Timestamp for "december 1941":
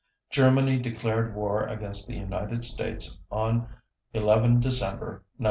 4.59-5.39